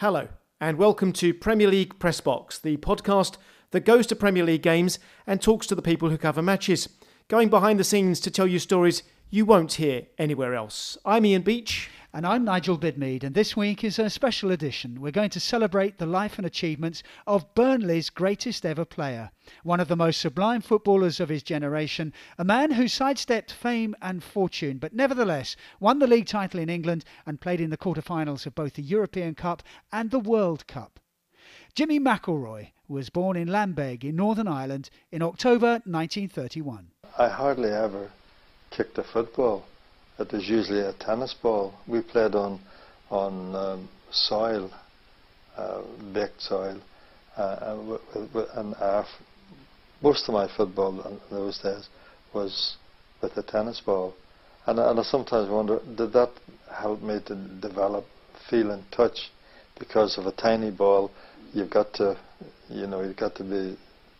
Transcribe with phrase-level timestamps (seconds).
[0.00, 0.28] Hello,
[0.62, 3.36] and welcome to Premier League Press Box, the podcast
[3.72, 6.88] that goes to Premier League games and talks to the people who cover matches,
[7.28, 10.96] going behind the scenes to tell you stories you won't hear anywhere else.
[11.04, 11.90] I'm Ian Beach.
[12.12, 15.00] And I'm Nigel Bidmead, and this week is a special edition.
[15.00, 19.30] We're going to celebrate the life and achievements of Burnley's greatest ever player,
[19.62, 24.24] one of the most sublime footballers of his generation, a man who sidestepped fame and
[24.24, 28.56] fortune, but nevertheless won the league title in England and played in the quarter-finals of
[28.56, 30.98] both the European Cup and the World Cup.
[31.76, 36.88] Jimmy McIlroy was born in Lambeg in Northern Ireland in October 1931.
[37.16, 38.10] I hardly ever
[38.70, 39.64] kicked a football
[40.20, 41.74] it was usually a tennis ball.
[41.86, 42.60] We played on
[43.10, 44.70] on um, soil,
[45.56, 45.82] uh,
[46.14, 46.80] baked soil,
[47.36, 47.98] uh,
[48.54, 48.76] and
[50.02, 51.88] most of my football in those days
[52.32, 52.76] was
[53.20, 54.14] with a tennis ball.
[54.66, 56.30] And, and I sometimes wonder, did that
[56.72, 58.04] help me to develop
[58.48, 59.30] feel and touch?
[59.78, 61.10] Because of a tiny ball,
[61.52, 62.16] you've got to,
[62.68, 63.76] you know, you've got to be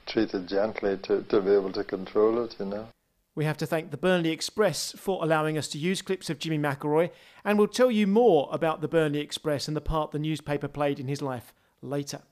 [0.06, 2.88] treated gently to, to be able to control it, you know.
[3.36, 6.58] We have to thank the Burnley Express for allowing us to use clips of Jimmy
[6.58, 7.10] McIlroy,
[7.44, 10.98] and we'll tell you more about the Burnley Express and the part the newspaper played
[10.98, 12.22] in his life later.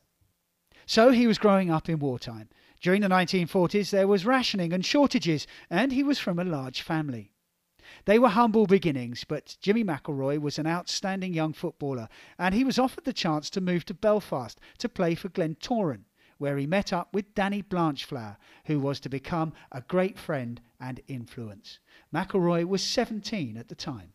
[0.87, 2.49] So he was growing up in wartime.
[2.81, 7.33] During the 1940s, there was rationing and shortages, and he was from a large family.
[8.05, 12.79] They were humble beginnings, but Jimmy McIlroy was an outstanding young footballer, and he was
[12.79, 16.07] offered the chance to move to Belfast to play for Glentoran
[16.39, 21.01] where he met up with Danny Blanchflower, who was to become a great friend and
[21.09, 21.79] influence.
[22.15, 24.13] McIlroy was 17 at the time.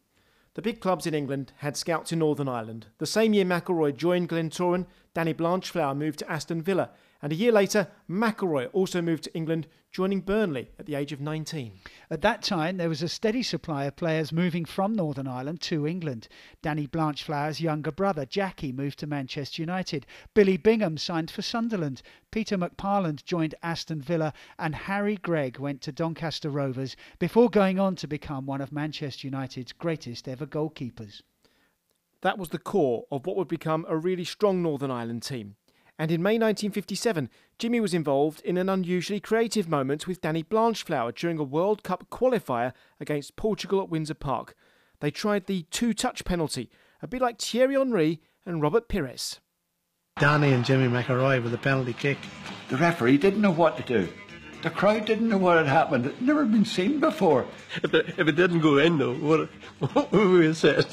[0.55, 2.88] The big clubs in England had scouts in Northern Ireland.
[2.99, 6.89] The same year McIlroy joined Glentoran, Danny Blanchflower moved to Aston Villa,
[7.22, 11.22] and a year later, McIlroy also moved to England, joining Burnley at the age of
[11.22, 11.73] 19.
[12.09, 15.86] At that time, there was a steady supply of players moving from Northern Ireland to
[15.86, 16.28] England.
[16.64, 20.08] Danny Blanchflower's younger brother, Jackie, moved to Manchester United.
[20.34, 22.02] Billy Bingham signed for Sunderland.
[22.31, 27.95] Peter McParland joined Aston Villa, and Harry Gregg went to Doncaster Rovers before going on
[27.97, 31.22] to become one of Manchester United's greatest ever goalkeepers.
[32.23, 35.56] That was the core of what would become a really strong Northern Ireland team
[36.00, 37.29] and in May 1957,
[37.59, 42.09] Jimmy was involved in an unusually creative moment with Danny Blanchflower during a World Cup
[42.09, 44.56] qualifier against Portugal at Windsor Park.
[45.01, 49.39] They tried the two touch penalty, a bit like Thierry Henry and Robert Pires.
[50.19, 52.17] Danny and Jimmy McIlroy with a penalty kick.
[52.69, 54.12] The referee didn't know what to do.
[54.63, 56.06] The crowd didn't know what had happened.
[56.06, 57.45] It would never been seen before.
[57.83, 59.50] If it, if it didn't go in, though, what,
[59.94, 60.85] what would we have said?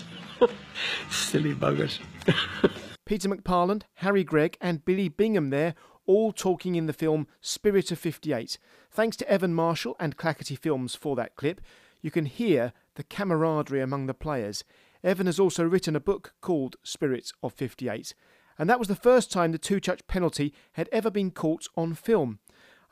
[1.11, 1.99] Silly buggers.
[3.07, 5.75] Peter McParland, Harry Gregg, and Billy Bingham there,
[6.07, 8.59] all talking in the film Spirit of 58.
[8.91, 11.61] Thanks to Evan Marshall and Clackety Films for that clip.
[12.01, 14.65] You can hear the camaraderie among the players.
[15.03, 18.15] Evan has also written a book called Spirit of 58,
[18.59, 21.95] and that was the first time the two touch penalty had ever been caught on
[21.95, 22.39] film.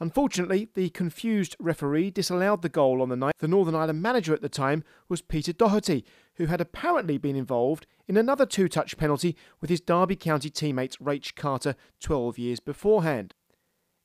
[0.01, 3.35] Unfortunately, the confused referee disallowed the goal on the night.
[3.41, 6.05] The Northern Ireland manager at the time was Peter Doherty,
[6.39, 10.97] who had apparently been involved in another two touch penalty with his Derby County teammate
[10.99, 13.35] Raich Carter 12 years beforehand.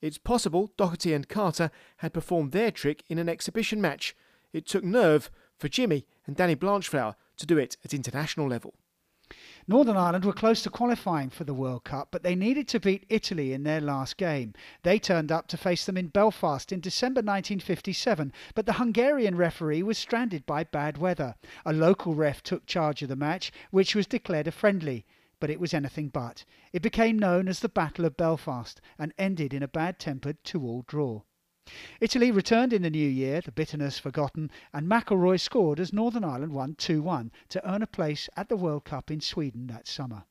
[0.02, 4.16] It's possible Doherty and Carter had performed their trick in an exhibition match.
[4.52, 8.74] It took nerve for Jimmy and Danny Blanchflower to do it at international level.
[9.66, 13.06] Northern Ireland were close to qualifying for the World Cup, but they needed to beat
[13.08, 14.54] Italy in their last game.
[14.82, 19.82] They turned up to face them in Belfast in December 1957, but the Hungarian referee
[19.82, 21.36] was stranded by bad weather.
[21.66, 25.06] A local ref took charge of the match, which was declared a friendly
[25.40, 26.46] but it was anything but.
[26.72, 30.64] It became known as the Battle of Belfast and ended in a bad tempered 2
[30.64, 31.24] all draw.
[32.04, 36.52] Italy returned in the new year, the bitterness forgotten, and McIlroy scored as Northern Ireland
[36.52, 40.26] won 2 1 to earn a place at the World Cup in Sweden that summer.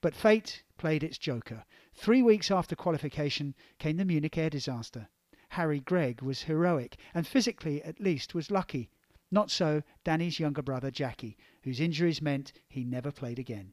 [0.00, 1.64] But fate played its joker.
[1.94, 5.08] Three weeks after qualification came the Munich air disaster.
[5.50, 8.90] Harry Gregg was heroic and physically at least was lucky.
[9.30, 13.72] Not so Danny's younger brother Jackie, whose injuries meant he never played again.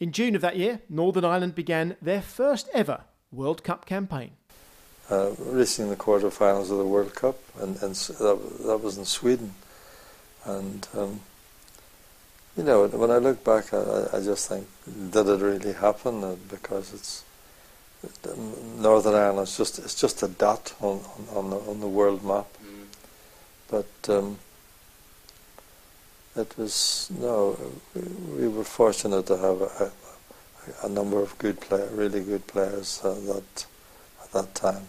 [0.00, 4.32] In June of that year, Northern Ireland began their first ever World Cup campaign
[5.10, 9.54] uh, reaching the quarterfinals of the World Cup, and, and that, that was in Sweden.
[10.44, 11.20] And um,
[12.56, 14.66] you know, when I look back, I, I just think,
[15.10, 16.24] did it really happen?
[16.24, 17.24] Uh, because it's
[18.78, 19.48] Northern Ireland.
[19.48, 21.00] It's just it's just a dot on
[21.34, 22.46] on, on the on the world map.
[22.64, 22.86] Mm.
[23.68, 24.38] But um,
[26.36, 27.58] it was no,
[27.94, 29.92] we were fortunate to have a,
[30.82, 33.66] a, a number of good players, really good players uh, that
[34.22, 34.86] at that time.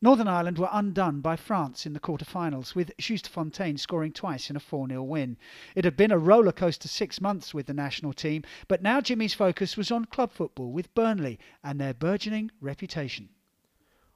[0.00, 2.92] Northern Ireland were undone by France in the quarter-finals, with
[3.26, 5.36] Fontaine scoring twice in a 4-0 win.
[5.74, 9.34] It had been a roller coaster six months with the national team, but now Jimmy's
[9.34, 13.30] focus was on club football with Burnley and their burgeoning reputation.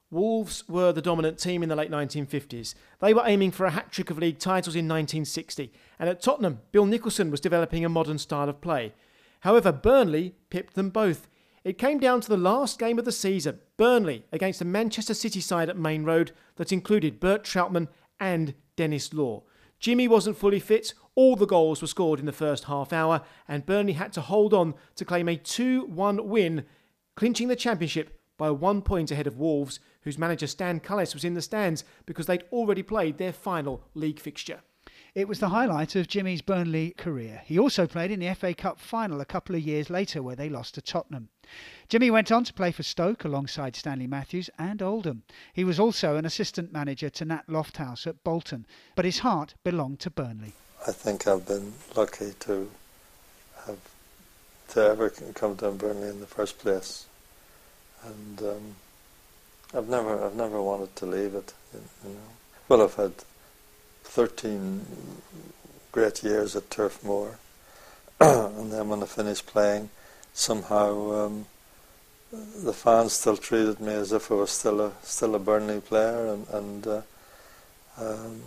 [0.08, 2.74] Wolves were the dominant team in the late 1950s.
[3.00, 6.60] They were aiming for a hat trick of league titles in 1960, and at Tottenham,
[6.70, 8.92] Bill Nicholson was developing a modern style of play.
[9.40, 11.26] However, Burnley pipped them both.
[11.64, 15.40] It came down to the last game of the season, Burnley against the Manchester City
[15.40, 17.88] side at Maine Road that included Bert Trautmann
[18.18, 19.44] and Denis Law.
[19.78, 23.66] Jimmy wasn't fully fit, all the goals were scored in the first half hour, and
[23.66, 26.64] Burnley had to hold on to claim a 2 1 win,
[27.14, 31.34] clinching the championship by one point ahead of Wolves, whose manager Stan Cullis was in
[31.34, 34.62] the stands because they'd already played their final league fixture.
[35.14, 37.42] It was the highlight of Jimmy's Burnley career.
[37.44, 40.48] He also played in the FA Cup final a couple of years later, where they
[40.48, 41.28] lost to Tottenham.
[41.90, 45.24] Jimmy went on to play for Stoke alongside Stanley Matthews and Oldham.
[45.52, 48.64] He was also an assistant manager to Nat Lofthouse at Bolton,
[48.94, 50.54] but his heart belonged to Burnley.
[50.88, 52.70] I think I've been lucky to
[53.66, 53.78] have
[54.68, 57.04] to ever come to Burnley in the first place,
[58.02, 58.76] and um,
[59.74, 61.52] I've never I've never wanted to leave it.
[61.74, 62.16] You know,
[62.70, 63.12] well I've had
[64.12, 64.84] 13
[65.90, 67.38] great years at Turf Moor.
[68.20, 69.88] and then when I finished playing,
[70.34, 71.46] somehow um,
[72.30, 76.26] the fans still treated me as if I was still a still a Burnley player,
[76.26, 77.00] and, and uh,
[77.96, 78.42] um,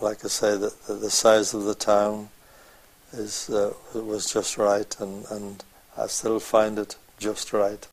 [0.00, 2.30] like I say, the, the size of the town
[3.12, 5.62] is uh, was just right, and, and
[5.98, 7.86] I still find it just right.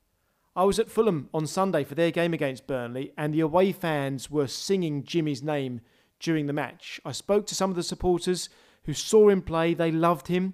[0.56, 4.32] I was at Fulham on Sunday for their game against Burnley, and the away fans
[4.32, 5.82] were singing Jimmy's name
[6.20, 7.00] during the match.
[7.06, 8.50] I spoke to some of the supporters
[8.84, 10.54] who saw him play, they loved him,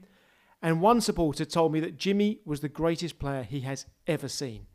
[0.62, 4.68] and one supporter told me that Jimmy was the greatest player he has ever seen.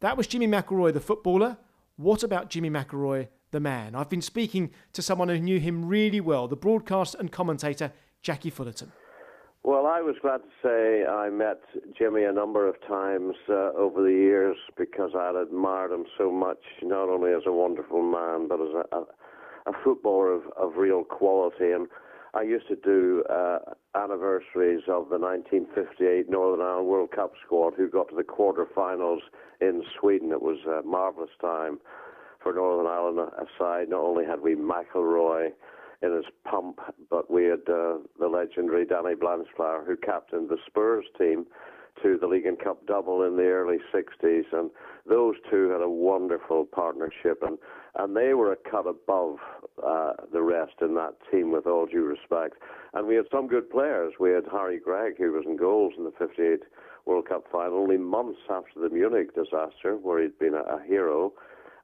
[0.00, 1.58] That was Jimmy McIlroy, the footballer.
[1.96, 3.94] What about Jimmy McIlroy, the man?
[3.94, 7.92] I've been speaking to someone who knew him really well, the broadcaster and commentator
[8.22, 8.92] Jackie Fullerton.
[9.64, 11.60] Well, I was glad to say I met
[11.96, 16.32] Jimmy a number of times uh, over the years because I had admired him so
[16.32, 19.04] much, not only as a wonderful man, but as a
[19.66, 21.70] a footballer of, of real quality.
[21.72, 21.88] And
[22.34, 23.58] I used to do uh,
[23.94, 29.22] anniversaries of the 1958 Northern Ireland World Cup squad who got to the quarter-finals
[29.60, 30.32] in Sweden.
[30.32, 31.78] It was a marvellous time
[32.42, 33.88] for Northern Ireland aside.
[33.88, 35.50] Not only had we McIlroy
[36.02, 36.80] in his pump,
[37.10, 41.46] but we had uh, the legendary Danny Blanchflower who captained the Spurs team
[42.02, 44.70] to the League and Cup double in the early 60s, and
[45.06, 47.58] those two had a wonderful partnership, and,
[47.96, 49.36] and they were a cut above
[49.84, 52.56] uh, the rest in that team, with all due respect.
[52.94, 54.14] And we had some good players.
[54.18, 56.60] We had Harry Gregg, who was in goals in the 58
[57.04, 61.32] World Cup final, only months after the Munich disaster, where he'd been a, a hero,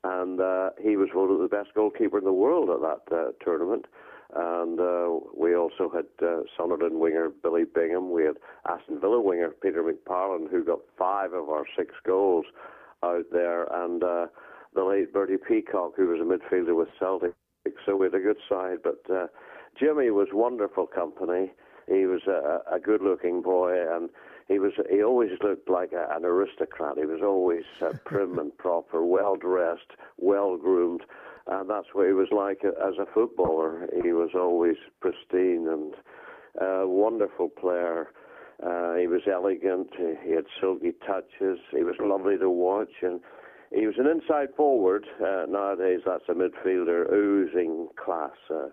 [0.05, 3.87] and uh, he was voted the best goalkeeper in the world at that uh, tournament.
[4.35, 8.13] And uh, we also had uh, Sunderland winger Billy Bingham.
[8.13, 8.37] We had
[8.69, 12.45] Aston Villa winger Peter McParland, who got five of our six goals
[13.03, 14.27] out there, and uh,
[14.75, 17.32] the late Bertie Peacock, who was a midfielder with Celtic.
[17.85, 18.79] So we had a good side.
[18.82, 19.26] But uh,
[19.79, 21.53] Jimmy was wonderful company.
[21.87, 24.11] He was a, a good-looking boy, and
[24.47, 26.99] he was he always looked like a, an aristocrat.
[26.99, 31.03] He was always uh, prim and proper, well dressed, well groomed,
[31.47, 33.88] and that's what he was like as a footballer.
[34.03, 35.94] He was always pristine and
[36.61, 38.09] a wonderful player.
[38.62, 39.88] Uh, he was elegant.
[40.25, 41.59] He had silky touches.
[41.71, 43.21] He was lovely to watch, and
[43.73, 45.07] he was an inside forward.
[45.21, 48.33] Uh, nowadays, that's a midfielder oozing class.
[48.51, 48.69] Uh,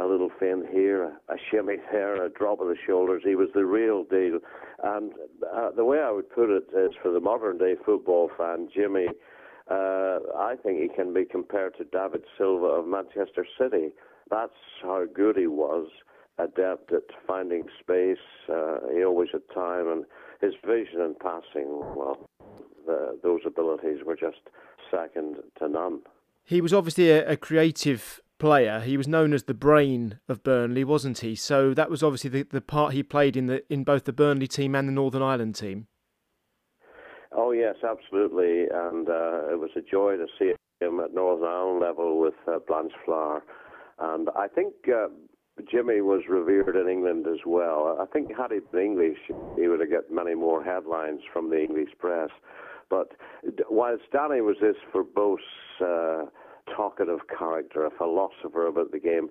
[0.00, 3.22] a little fin here, a, shimmy there, a drop of the shoulders.
[3.24, 4.38] He was the real deal.
[4.82, 5.12] And
[5.54, 9.08] uh, the way I would put it is, for the modern day football fan, Jimmy
[9.70, 13.90] uh, I think he can be compared to David Silva of Manchester City.
[14.30, 15.88] That's how good he was,
[16.38, 18.24] adept at finding space.
[18.48, 20.04] Uh, he always had time, and
[20.40, 22.28] his vision and passing, well,
[22.92, 24.40] the, those abilities were just
[24.90, 26.00] second to none.
[26.44, 28.80] He was obviously a, a creative player.
[28.80, 31.34] He was known as the brain of Burnley, wasn't he?
[31.34, 34.48] So that was obviously the, the part he played in the in both the Burnley
[34.48, 35.86] team and the Northern Ireland team.
[37.32, 41.80] Oh yes, absolutely, and uh, it was a joy to see him at Northern Ireland
[41.80, 43.42] level with uh, Blanchflower,
[44.00, 45.08] and I think uh,
[45.70, 47.96] Jimmy was revered in England as well.
[48.00, 49.18] I think had he been English,
[49.56, 52.30] he would have got many more headlines from the English press.
[52.92, 53.12] But
[53.70, 55.38] whilst Danny was this verbose,
[55.80, 56.26] uh,
[56.76, 59.30] talkative character, a philosopher about the game,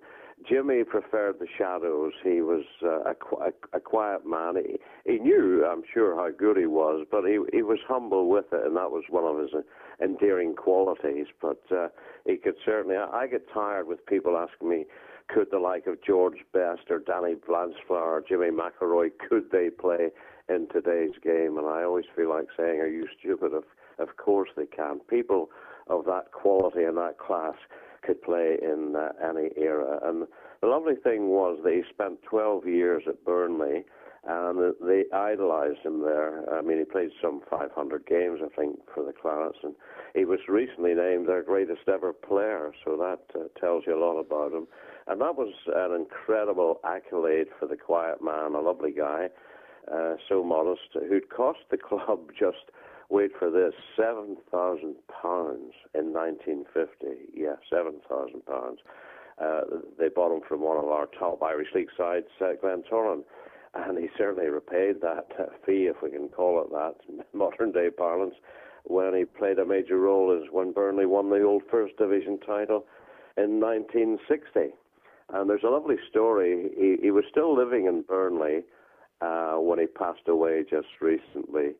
[0.49, 2.13] Jimmy preferred the shadows.
[2.23, 4.55] He was uh, a, a, a quiet man.
[4.55, 8.45] He, he knew, I'm sure, how good he was, but he he was humble with
[8.51, 9.61] it, and that was one of his uh,
[10.03, 11.27] endearing qualities.
[11.39, 11.89] But uh,
[12.25, 12.97] he could certainly.
[12.97, 14.85] I, I get tired with people asking me,
[15.33, 20.09] could the like of George Best or Danny Blanchflower or Jimmy McIlroy could they play
[20.49, 21.57] in today's game?
[21.57, 23.53] And I always feel like saying, are you stupid?
[23.53, 23.63] Of
[23.99, 24.99] of course they can.
[24.99, 25.49] People
[25.87, 27.55] of that quality and that class
[28.01, 29.99] could play in uh, any era.
[30.03, 30.27] And
[30.61, 33.85] the lovely thing was he spent 12 years at Burnley,
[34.23, 36.51] and they idolised him there.
[36.53, 39.73] I mean, he played some 500 games, I think, for the Clarets, and
[40.15, 42.71] he was recently named their greatest ever player.
[42.85, 44.67] So that uh, tells you a lot about him.
[45.11, 49.27] And that was an incredible accolade for the quiet man, a lovely guy,
[49.91, 52.71] uh, so modest, who'd cost the club just
[53.09, 57.33] wait for this, seven thousand pounds in 1950.
[57.33, 58.79] Yeah, seven thousand pounds.
[59.37, 63.23] Uh, they bought him from one of our top Irish League sides, uh, Glentoran,
[63.73, 67.73] and he certainly repaid that uh, fee, if we can call it that, in modern
[67.73, 68.35] day parlance,
[68.85, 72.85] when he played a major role as when Burnley won the old First Division title
[73.35, 74.73] in 1960.
[75.33, 76.69] And there's a lovely story.
[76.77, 78.63] He, he was still living in Burnley
[79.21, 81.71] uh, when he passed away just recently.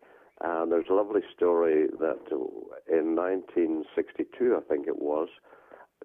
[0.44, 2.20] And there's a lovely story that
[2.90, 5.30] in 1962, I think it was,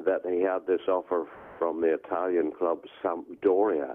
[0.04, 1.26] that he had this offer
[1.58, 3.94] from the Italian club Sampdoria.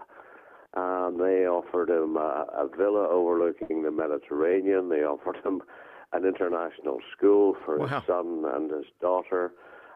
[0.73, 4.89] And they offered him a, a villa overlooking the Mediterranean.
[4.89, 5.61] They offered him
[6.13, 7.87] an international school for wow.
[7.87, 9.53] his son and his daughter.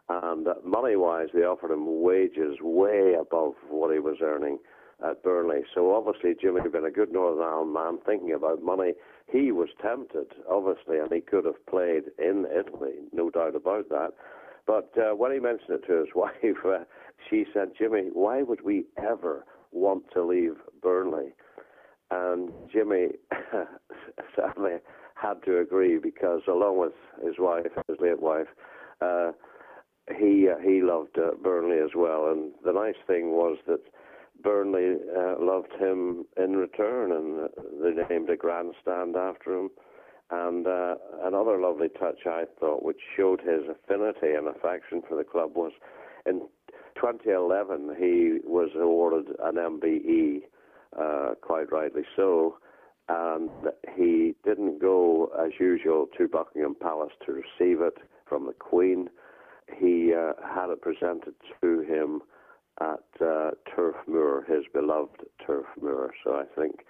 [0.08, 4.60] And uh, money wise, they offered him wages way above what he was earning
[5.04, 5.62] at Burnley.
[5.74, 8.94] So obviously, Jimmy had been a good Northern Ireland man thinking about money
[9.32, 14.12] he was tempted, obviously, and he could have played in Italy, no doubt about that.
[14.68, 16.34] But uh, when he mentioned it to his wife,
[16.66, 16.84] uh,
[17.30, 21.34] she said, Jimmy, why would we ever want to leave Burnley?
[22.12, 23.08] And Jimmy
[24.36, 24.78] sadly
[25.16, 26.94] had to agree because, along with
[27.24, 28.48] his wife, his late wife,
[29.02, 29.32] uh,
[30.18, 32.30] he uh, he loved uh, Burnley as well.
[32.32, 33.82] And the nice thing was that
[34.44, 37.50] Burnley uh, loved him in return, and
[37.82, 39.70] they named a grandstand after him.
[40.32, 45.24] And uh, another lovely touch I thought, which showed his affinity and affection for the
[45.24, 45.72] club, was
[46.26, 46.42] in
[46.96, 50.42] 2011 he was awarded an MBE,
[51.00, 52.58] uh, quite rightly so,
[53.08, 53.50] and
[53.96, 57.98] he didn't go as usual to Buckingham Palace to receive it
[58.28, 59.10] from the Queen.
[59.74, 62.22] He uh, had it presented to him
[62.80, 66.14] at uh, Turf Moor, his beloved Turf Moor.
[66.24, 66.82] So I think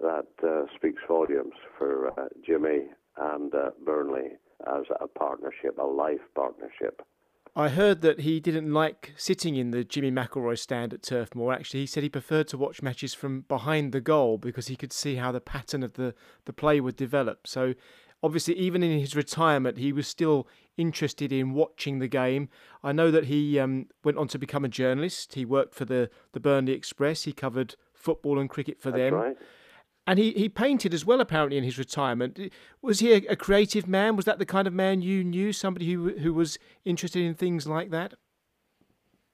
[0.00, 2.86] that uh, speaks volumes for uh, Jimmy
[3.16, 4.32] and uh, Burnley
[4.66, 7.02] as a partnership, a life partnership.
[7.54, 11.52] I heard that he didn't like sitting in the Jimmy McIlroy stand at Turf Moor.
[11.52, 14.92] Actually, he said he preferred to watch matches from behind the goal because he could
[14.92, 16.14] see how the pattern of the,
[16.46, 17.46] the play would develop.
[17.46, 17.74] So
[18.22, 22.48] obviously, even in his retirement, he was still interested in watching the game.
[22.82, 25.34] I know that he um, went on to become a journalist.
[25.34, 27.24] He worked for the, the Burnley Express.
[27.24, 29.14] He covered football and cricket for That's them.
[29.14, 29.36] Right.
[30.06, 32.38] And he, he painted as well, apparently, in his retirement.
[32.80, 34.16] Was he a, a, creative man?
[34.16, 35.52] Was that the kind of man you knew?
[35.52, 38.14] Somebody who who was interested in things like that?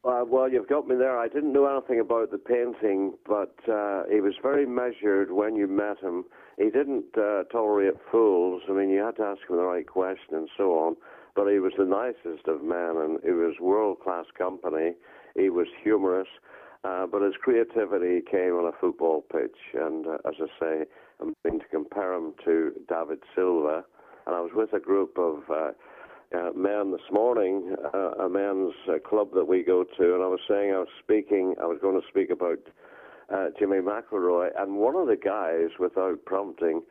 [0.04, 1.18] Uh, well, you've got me there.
[1.18, 5.66] I didn't know anything about the painting, but uh, he was very measured when you
[5.66, 6.24] met him.
[6.56, 8.62] He didn't uh, tolerate fools.
[8.68, 10.96] I mean, you had to ask him the right question and so on.
[11.34, 14.94] But he was the nicest of men, and he was world class company.
[15.36, 16.28] He was humorous,
[16.84, 19.58] uh, but his creativity came on a football pitch.
[19.74, 20.84] And uh, as I say,
[21.20, 23.84] I'm going to compare him to David Silva.
[24.26, 25.70] And I was with a group of uh,
[26.36, 30.26] uh, men this morning, uh, a men's uh, club that we go to, and I
[30.26, 32.58] was saying I was speaking, I was going to speak about
[33.34, 36.82] uh, Jimmy McIlroy, and one of the guys, without prompting,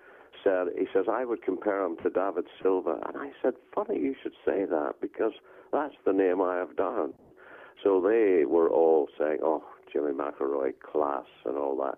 [0.44, 3.00] said, he says, I would compare him to David Silva.
[3.08, 5.34] And I said, funny you should say that because
[5.72, 7.14] that's the name I have done.
[7.84, 11.98] So they were all saying, oh, Jimmy McIlroy, class and all that.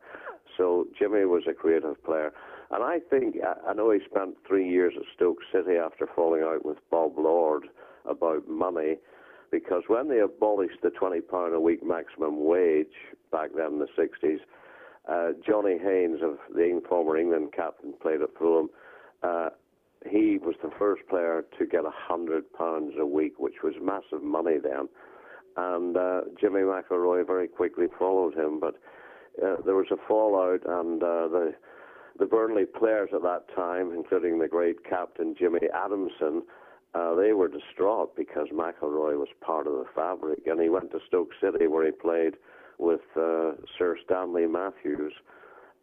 [0.57, 2.33] So Jimmy was a creative player.
[2.71, 6.63] And I think, I know he spent three years at Stoke City after falling out
[6.63, 7.67] with Bob Lord
[8.05, 8.97] about money
[9.51, 12.87] because when they abolished the £20 a week maximum wage
[13.31, 14.39] back then in the 60s,
[15.07, 18.69] uh, Johnny Haynes, of the former England captain, played at Fulham.
[19.23, 19.49] Uh,
[20.07, 24.57] he was the first player to get hundred pounds a week, which was massive money
[24.61, 24.87] then.
[25.57, 28.75] And uh, Jimmy McIlroy very quickly followed him, but
[29.43, 31.53] uh, there was a fallout, and uh, the
[32.19, 36.43] the Burnley players at that time, including the great captain Jimmy Adamson,
[36.93, 40.99] uh, they were distraught because McIlroy was part of the fabric, and he went to
[41.07, 42.35] Stoke City where he played
[42.77, 45.13] with uh, Sir Stanley Matthews,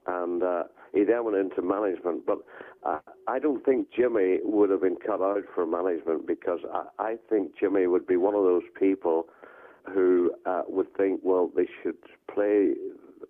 [0.06, 2.26] and uh, he then went into management.
[2.26, 2.38] But
[2.84, 7.16] uh, I don't think Jimmy would have been cut out for management because I, I
[7.28, 9.28] think Jimmy would be one of those people
[9.92, 11.96] who uh, would think, well, they should
[12.32, 12.72] play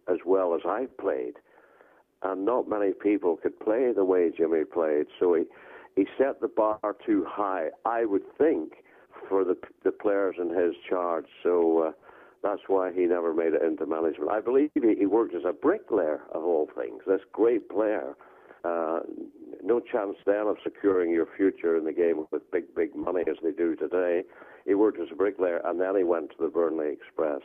[0.08, 1.34] as well as I played.
[2.26, 5.06] And not many people could play the way Jimmy played.
[5.20, 5.44] So he,
[5.94, 8.72] he set the bar too high, I would think,
[9.28, 11.26] for the, the players in his charge.
[11.44, 11.92] So uh,
[12.42, 14.32] that's why he never made it into management.
[14.32, 17.00] I believe he, he worked as a bricklayer, of all things.
[17.06, 18.16] This great player.
[18.64, 19.00] Uh,
[19.62, 23.36] no chance then of securing your future in the game with big, big money as
[23.40, 24.24] they do today.
[24.66, 27.42] He worked as a bricklayer and then he went to the Burnley Express.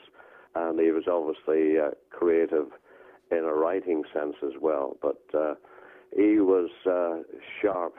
[0.55, 2.69] And he was obviously uh, creative
[3.31, 4.97] in a writing sense as well.
[5.01, 5.55] But uh,
[6.15, 7.23] he was uh,
[7.61, 7.95] sharp,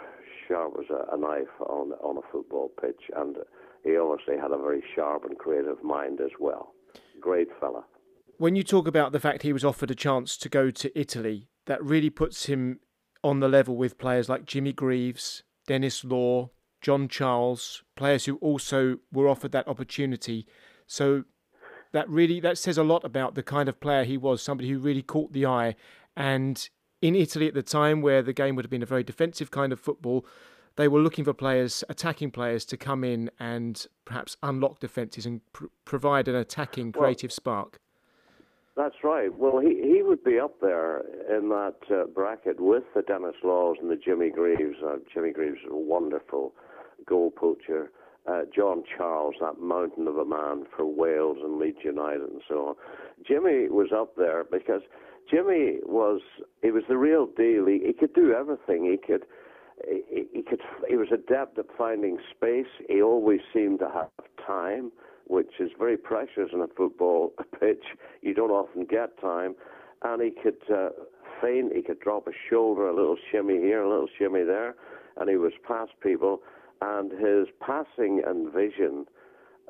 [0.49, 3.03] sharp as a, a knife on, on a football pitch.
[3.17, 3.37] And
[3.85, 6.75] he obviously had a very sharp and creative mind as well.
[7.21, 7.85] Great fella.
[8.39, 11.49] When you talk about the fact he was offered a chance to go to Italy,
[11.67, 12.81] that really puts him
[13.23, 18.97] on the level with players like Jimmy Greaves, Denis Law, John Charles, players who also
[19.13, 20.47] were offered that opportunity.
[20.87, 21.25] So
[21.93, 24.79] that really that says a lot about the kind of player he was, somebody who
[24.79, 25.77] really caught the eye.
[26.17, 26.69] And
[27.01, 29.73] in Italy at the time, where the game would have been a very defensive kind
[29.73, 30.27] of football,
[30.77, 35.41] they were looking for players, attacking players, to come in and perhaps unlock defences and
[35.53, 37.79] pr- provide an attacking, creative well, spark.
[38.75, 39.37] That's right.
[39.37, 43.77] Well, he he would be up there in that uh, bracket with the Denis Laws
[43.81, 44.79] and the Jimmy Greaves.
[44.83, 46.55] Uh, Jimmy Greaves is a wonderful
[47.07, 47.91] goal poacher.
[48.25, 52.69] Uh, John Charles, that mountain of a man for Wales and Leeds United and so
[52.69, 52.75] on.
[53.27, 54.83] Jimmy was up there because
[55.31, 56.21] Jimmy was
[56.63, 57.67] he was the real deal.
[57.67, 58.85] He, he could do everything.
[58.85, 59.25] He could
[59.89, 62.67] he, he could he was adept at finding space.
[62.89, 64.11] He always seemed to have
[64.47, 64.93] time,
[65.27, 67.85] which is very precious in a football pitch.
[68.21, 69.55] You don't often get time,
[70.03, 70.91] and he could uh,
[71.41, 71.73] feint.
[71.75, 74.75] He could drop a shoulder, a little shimmy here, a little shimmy there,
[75.17, 76.43] and he was past people.
[76.83, 79.07] And his passing and vision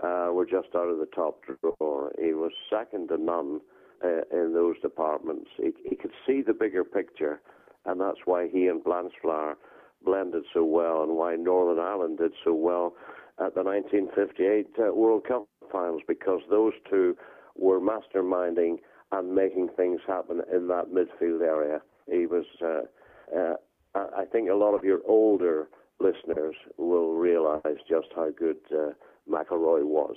[0.02, 2.10] uh, were just out of the top drawer.
[2.18, 3.60] He was second to none
[4.02, 5.50] uh, in those departments.
[5.58, 7.42] He, he could see the bigger picture,
[7.84, 9.58] and that's why he and Blanchflower
[10.02, 12.94] blended so well and why Northern Ireland did so well
[13.38, 17.14] at the 1958 uh, World Cup finals because those two
[17.56, 18.76] were masterminding
[19.12, 21.82] and making things happen in that midfield area.
[22.10, 23.54] He was, uh, uh,
[23.94, 25.68] I think, a lot of your older
[26.02, 28.90] listeners will realise just how good uh,
[29.30, 30.16] McIlroy was.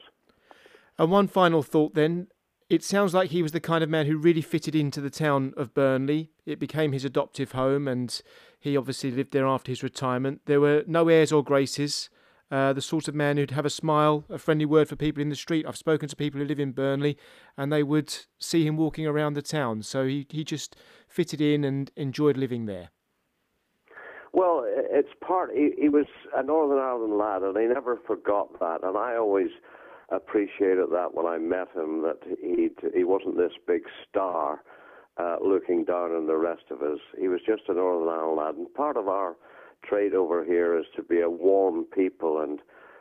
[0.97, 2.27] And one final thought then.
[2.67, 5.53] It sounds like he was the kind of man who really fitted into the town
[5.55, 6.31] of Burnley.
[6.47, 8.19] It became his adoptive home, and
[8.59, 10.41] he obviously lived there after his retirement.
[10.45, 12.09] There were no airs or graces.
[12.49, 15.29] Uh, the sort of man who'd have a smile, a friendly word for people in
[15.29, 15.65] the street.
[15.67, 17.17] I've spoken to people who live in Burnley,
[17.55, 19.83] and they would see him walking around the town.
[19.83, 20.75] So he, he just
[21.07, 22.89] fitted in and enjoyed living there.
[24.35, 25.51] Well, it's part.
[25.55, 28.83] He, he was a Northern Ireland lad, and he never forgot that.
[28.83, 29.47] And I always
[30.09, 32.01] appreciated that when I met him.
[32.01, 34.61] That he he wasn't this big star
[35.17, 36.99] uh, looking down on the rest of us.
[37.17, 39.37] He was just a Northern Ireland lad, and part of our
[39.85, 42.59] trade over here is to be a warm people, and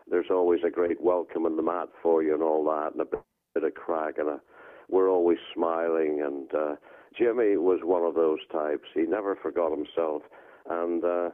[0.08, 3.04] there's always a great welcome in the mat for you and all that, and a
[3.06, 4.40] bit, of crack, and a,
[4.88, 6.22] we're always smiling.
[6.24, 6.76] And uh,
[7.18, 8.86] Jimmy was one of those types.
[8.94, 10.22] He never forgot himself,
[10.68, 11.30] and uh,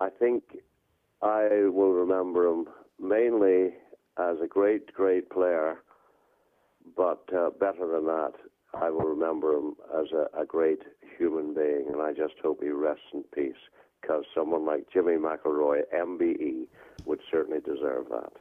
[0.00, 0.42] I think
[1.22, 2.66] I will remember him
[3.00, 3.74] mainly
[4.18, 5.78] as a great, great player,
[6.96, 8.32] but uh, better than that,
[8.74, 10.80] I will remember him as a, a great
[11.18, 13.54] human being, and I just hope he rests in peace
[14.00, 16.66] because someone like Jimmy McIlroy, MBE,
[17.04, 18.32] would certainly deserve that.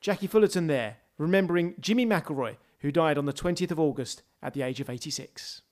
[0.00, 4.62] Jackie Fullerton there, remembering Jimmy McIlroy, who died on the 20th of August at the
[4.62, 5.62] age of 86.